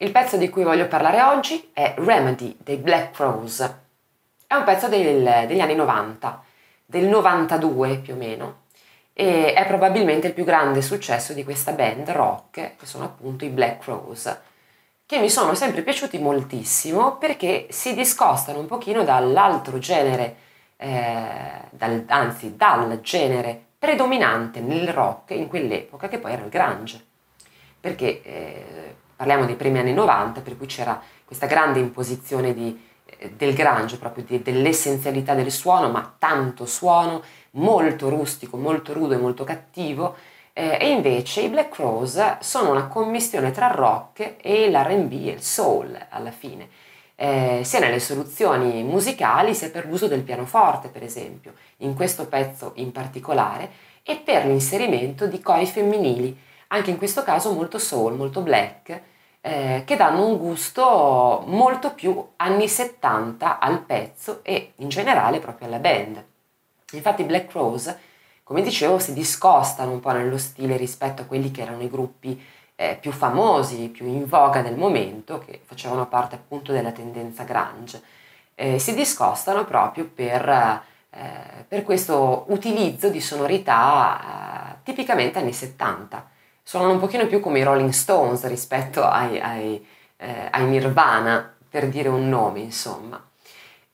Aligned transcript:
Il 0.00 0.12
pezzo 0.12 0.36
di 0.36 0.48
cui 0.48 0.62
voglio 0.62 0.86
parlare 0.86 1.20
oggi 1.22 1.70
è 1.72 1.94
Remedy 1.96 2.56
dei 2.62 2.76
Black 2.76 3.16
Crows. 3.16 3.74
È 4.46 4.54
un 4.54 4.62
pezzo 4.62 4.86
del, 4.86 5.46
degli 5.48 5.58
anni 5.58 5.74
90, 5.74 6.40
del 6.86 7.06
92 7.06 7.98
più 7.98 8.14
o 8.14 8.16
meno, 8.16 8.60
e 9.12 9.52
è 9.54 9.66
probabilmente 9.66 10.28
il 10.28 10.34
più 10.34 10.44
grande 10.44 10.82
successo 10.82 11.32
di 11.32 11.42
questa 11.42 11.72
band 11.72 12.08
rock, 12.10 12.76
che 12.76 12.86
sono 12.86 13.06
appunto 13.06 13.44
i 13.44 13.48
Black 13.48 13.82
Crows, 13.82 14.38
che 15.04 15.18
mi 15.18 15.28
sono 15.28 15.54
sempre 15.54 15.82
piaciuti 15.82 16.18
moltissimo 16.20 17.16
perché 17.16 17.66
si 17.70 17.92
discostano 17.94 18.60
un 18.60 18.66
pochino 18.66 19.02
dall'altro 19.02 19.78
genere, 19.78 20.36
eh, 20.76 21.60
dal, 21.70 22.04
anzi 22.06 22.54
dal 22.54 23.00
genere 23.00 23.60
predominante 23.76 24.60
nel 24.60 24.92
rock 24.92 25.30
in 25.30 25.48
quell'epoca, 25.48 26.06
che 26.06 26.18
poi 26.18 26.34
era 26.34 26.44
il 26.44 26.50
grunge. 26.50 27.04
Perché 27.80 28.22
eh, 28.22 28.96
parliamo 29.18 29.46
dei 29.46 29.56
primi 29.56 29.80
anni 29.80 29.92
90, 29.92 30.42
per 30.42 30.56
cui 30.56 30.66
c'era 30.66 31.02
questa 31.24 31.46
grande 31.46 31.80
imposizione 31.80 32.54
di, 32.54 32.80
eh, 33.04 33.32
del 33.32 33.52
grunge, 33.52 33.96
proprio 33.96 34.22
di, 34.24 34.40
dell'essenzialità 34.40 35.34
del 35.34 35.50
suono, 35.50 35.90
ma 35.90 36.14
tanto 36.16 36.66
suono, 36.66 37.20
molto 37.52 38.08
rustico, 38.08 38.56
molto 38.56 38.92
rudo 38.92 39.14
e 39.14 39.16
molto 39.16 39.42
cattivo, 39.42 40.14
eh, 40.52 40.78
e 40.80 40.90
invece 40.90 41.40
i 41.40 41.48
Black 41.48 41.70
Crows 41.70 42.38
sono 42.38 42.70
una 42.70 42.86
commistione 42.86 43.50
tra 43.50 43.66
rock 43.66 44.36
e 44.40 44.70
l'RB 44.70 45.12
e 45.12 45.30
il 45.32 45.42
soul 45.42 45.98
alla 46.10 46.30
fine, 46.30 46.68
eh, 47.16 47.62
sia 47.64 47.80
nelle 47.80 47.98
soluzioni 47.98 48.84
musicali 48.84 49.52
sia 49.52 49.70
per 49.70 49.86
l'uso 49.86 50.06
del 50.06 50.22
pianoforte, 50.22 50.90
per 50.90 51.02
esempio, 51.02 51.54
in 51.78 51.94
questo 51.96 52.28
pezzo 52.28 52.70
in 52.76 52.92
particolare, 52.92 53.68
e 54.04 54.14
per 54.14 54.46
l'inserimento 54.46 55.26
di 55.26 55.40
cori 55.40 55.66
femminili 55.66 56.46
anche 56.68 56.90
in 56.90 56.98
questo 56.98 57.22
caso 57.22 57.52
molto 57.52 57.78
soul, 57.78 58.14
molto 58.14 58.40
black, 58.40 59.02
eh, 59.40 59.82
che 59.86 59.96
danno 59.96 60.26
un 60.26 60.36
gusto 60.36 61.42
molto 61.46 61.94
più 61.94 62.26
anni 62.36 62.68
70 62.68 63.58
al 63.58 63.80
pezzo 63.80 64.40
e 64.42 64.72
in 64.76 64.88
generale 64.88 65.38
proprio 65.38 65.68
alla 65.68 65.78
band. 65.78 66.22
Infatti 66.92 67.22
Black 67.24 67.52
Rose, 67.52 67.98
come 68.42 68.62
dicevo, 68.62 68.98
si 68.98 69.12
discostano 69.12 69.92
un 69.92 70.00
po' 70.00 70.12
nello 70.12 70.38
stile 70.38 70.76
rispetto 70.76 71.22
a 71.22 71.24
quelli 71.26 71.50
che 71.50 71.62
erano 71.62 71.82
i 71.82 71.90
gruppi 71.90 72.42
eh, 72.76 72.96
più 73.00 73.12
famosi, 73.12 73.88
più 73.88 74.06
in 74.06 74.26
voga 74.26 74.62
del 74.62 74.76
momento, 74.76 75.38
che 75.38 75.60
facevano 75.64 76.06
parte 76.06 76.36
appunto 76.36 76.72
della 76.72 76.92
tendenza 76.92 77.44
grunge. 77.44 78.02
Eh, 78.54 78.78
si 78.78 78.94
discostano 78.94 79.64
proprio 79.64 80.06
per, 80.12 80.48
eh, 81.10 81.64
per 81.66 81.82
questo 81.84 82.44
utilizzo 82.48 83.08
di 83.08 83.20
sonorità 83.20 84.74
eh, 84.74 84.82
tipicamente 84.82 85.38
anni 85.38 85.52
70 85.52 86.36
suonano 86.68 86.92
un 86.92 86.98
pochino 86.98 87.26
più 87.26 87.40
come 87.40 87.60
i 87.60 87.62
Rolling 87.62 87.92
Stones 87.92 88.46
rispetto 88.46 89.02
ai, 89.02 89.40
ai, 89.40 89.86
eh, 90.18 90.48
ai 90.50 90.66
Nirvana, 90.66 91.56
per 91.66 91.88
dire 91.88 92.10
un 92.10 92.28
nome, 92.28 92.60
insomma. 92.60 93.26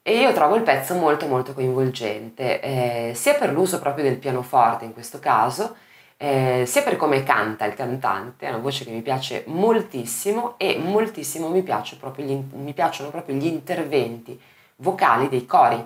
E 0.02 0.18
io 0.18 0.32
trovo 0.32 0.56
il 0.56 0.62
pezzo 0.62 0.96
molto 0.96 1.28
molto 1.28 1.52
coinvolgente, 1.52 2.60
eh, 2.60 3.12
sia 3.14 3.34
per 3.34 3.52
l'uso 3.52 3.78
proprio 3.78 4.02
del 4.02 4.16
pianoforte 4.16 4.86
in 4.86 4.92
questo 4.92 5.20
caso, 5.20 5.76
eh, 6.16 6.64
sia 6.66 6.82
per 6.82 6.96
come 6.96 7.22
canta 7.22 7.64
il 7.64 7.74
cantante, 7.74 8.46
è 8.46 8.48
una 8.48 8.58
voce 8.58 8.84
che 8.84 8.90
mi 8.90 9.02
piace 9.02 9.44
moltissimo 9.46 10.54
e 10.56 10.76
moltissimo 10.76 11.50
mi, 11.50 11.62
proprio 11.62 12.26
gli, 12.26 12.42
mi 12.54 12.72
piacciono 12.72 13.10
proprio 13.10 13.36
gli 13.36 13.46
interventi 13.46 14.36
vocali 14.78 15.28
dei 15.28 15.46
cori, 15.46 15.80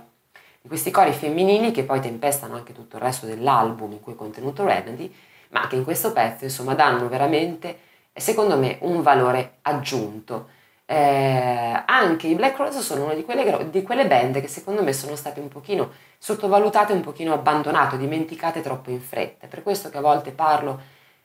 questi 0.67 0.91
cori 0.91 1.13
femminili 1.13 1.71
che 1.71 1.83
poi 1.83 2.01
tempestano 2.01 2.55
anche 2.55 2.73
tutto 2.73 2.97
il 2.97 3.03
resto 3.03 3.27
dell'album 3.27 3.93
in 3.93 4.01
cui 4.01 4.15
è 4.15 4.17
contenuto 4.17 4.65
Remedy, 4.65 5.15
ma 5.51 5.67
che 5.67 5.77
in 5.77 5.85
questo 5.85 6.13
pezzo 6.13 6.45
insomma 6.45 6.75
danno 6.75 7.09
veramente, 7.09 7.79
secondo 8.13 8.57
me, 8.57 8.79
un 8.81 9.03
valore 9.03 9.59
aggiunto. 9.63 10.57
Eh, 10.85 11.83
anche 11.85 12.29
i 12.29 12.35
Black 12.35 12.57
Rose 12.57 12.81
sono 12.81 13.05
una 13.05 13.15
di 13.15 13.23
quelle, 13.23 13.69
di 13.71 13.83
quelle, 13.83 14.07
band 14.07 14.41
che 14.41 14.49
secondo 14.49 14.83
me 14.83 14.95
sono 14.95 15.17
state 15.17 15.39
un 15.39 15.49
pochino 15.49 15.91
sottovalutate, 16.17 16.93
un 16.93 17.03
pochino 17.03 17.35
abbandonate, 17.35 17.99
dimenticate 17.99 18.63
troppo 18.63 18.91
in 18.91 19.01
fretta. 19.01 19.47
Per 19.47 19.63
questo 19.63 19.91
che 19.91 19.99
a 19.99 20.01
volte 20.01 20.31
parlo 20.31 20.81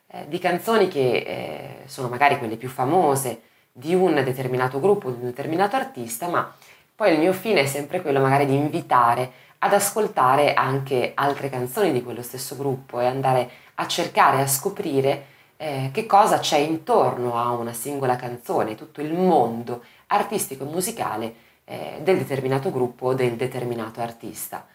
eh, 0.08 0.26
di 0.28 0.38
canzoni 0.38 0.88
che 0.88 1.16
eh, 1.16 1.88
sono 1.88 2.08
magari 2.08 2.38
quelle 2.38 2.56
più 2.56 2.68
famose 2.68 3.42
di 3.72 3.94
un 3.94 4.14
determinato 4.22 4.78
gruppo, 4.80 5.10
di 5.10 5.18
un 5.20 5.26
determinato 5.26 5.76
artista, 5.76 6.28
ma 6.28 6.54
poi 6.94 7.12
il 7.14 7.18
mio 7.18 7.32
fine 7.32 7.62
è 7.62 7.66
sempre 7.66 8.02
quello 8.02 8.20
magari 8.20 8.46
di 8.46 8.54
invitare 8.54 9.32
ad 9.58 9.72
ascoltare 9.72 10.54
anche 10.54 11.12
altre 11.14 11.48
canzoni 11.48 11.90
di 11.90 12.02
quello 12.02 12.22
stesso 12.22 12.54
gruppo 12.54 13.00
e 13.00 13.06
andare 13.06 13.50
a 13.76 13.86
cercare, 13.86 14.40
a 14.40 14.46
scoprire 14.46 15.26
eh, 15.56 15.90
che 15.92 16.06
cosa 16.06 16.38
c'è 16.38 16.58
intorno 16.58 17.38
a 17.38 17.50
una 17.50 17.72
singola 17.72 18.16
canzone, 18.16 18.74
tutto 18.74 19.00
il 19.00 19.12
mondo 19.12 19.84
artistico 20.08 20.64
e 20.64 20.68
musicale 20.68 21.34
eh, 21.64 22.00
del 22.02 22.18
determinato 22.18 22.70
gruppo 22.70 23.08
o 23.08 23.14
del 23.14 23.36
determinato 23.36 24.00
artista. 24.00 24.66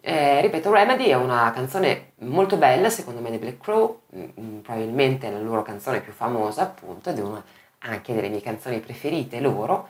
Eh, 0.00 0.40
ripeto, 0.40 0.72
Remedy 0.72 1.06
è 1.06 1.16
una 1.16 1.50
canzone 1.52 2.12
molto 2.20 2.56
bella, 2.56 2.88
secondo 2.90 3.20
me, 3.20 3.30
dei 3.30 3.38
Black 3.38 3.58
Crow, 3.60 4.02
mh, 4.10 4.20
mm, 4.20 4.24
mm, 4.40 4.58
probabilmente 4.60 5.30
la 5.30 5.40
loro 5.40 5.62
canzone 5.62 6.00
più 6.00 6.12
famosa, 6.12 6.62
appunto, 6.62 7.10
ed 7.10 7.18
è 7.18 7.22
una 7.22 7.42
anche 7.80 8.14
delle 8.14 8.28
mie 8.28 8.40
canzoni 8.40 8.80
preferite 8.80 9.40
loro. 9.40 9.88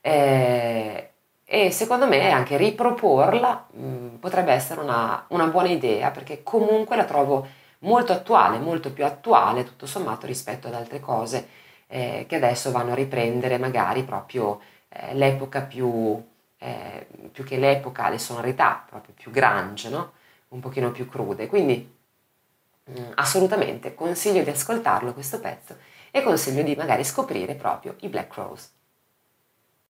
Eh, 0.00 1.10
e 1.44 1.70
secondo 1.70 2.06
me 2.06 2.30
anche 2.30 2.56
riproporla 2.56 3.66
mh, 3.72 3.86
mm, 3.86 4.14
potrebbe 4.16 4.52
essere 4.52 4.80
una, 4.80 5.24
una 5.28 5.46
buona 5.46 5.68
idea 5.68 6.10
perché 6.10 6.42
comunque 6.42 6.96
la 6.96 7.04
trovo 7.04 7.46
molto 7.80 8.12
attuale, 8.12 8.58
molto 8.58 8.92
più 8.92 9.04
attuale 9.04 9.64
tutto 9.64 9.86
sommato 9.86 10.26
rispetto 10.26 10.66
ad 10.66 10.74
altre 10.74 11.00
cose 11.00 11.48
eh, 11.86 12.26
che 12.28 12.36
adesso 12.36 12.70
vanno 12.70 12.92
a 12.92 12.94
riprendere 12.94 13.58
magari 13.58 14.04
proprio 14.04 14.60
eh, 14.88 15.14
l'epoca 15.14 15.62
più, 15.62 16.22
eh, 16.58 17.06
più 17.32 17.44
che 17.44 17.56
l'epoca, 17.58 18.08
le 18.08 18.18
sonorità 18.18 18.84
proprio 18.88 19.14
più 19.14 19.30
grunge, 19.30 19.88
no? 19.88 20.12
un 20.48 20.60
pochino 20.60 20.90
più 20.92 21.08
crude. 21.08 21.46
Quindi 21.46 21.96
mh, 22.84 23.00
mm, 23.00 23.10
assolutamente 23.14 23.94
consiglio 23.94 24.42
di 24.42 24.50
ascoltarlo 24.50 25.12
questo 25.12 25.40
pezzo 25.40 25.76
e 26.10 26.22
consiglio 26.22 26.62
di 26.62 26.74
magari 26.74 27.04
scoprire 27.04 27.54
proprio 27.54 27.96
i 28.00 28.08
Black 28.08 28.34
Rose. 28.34 28.68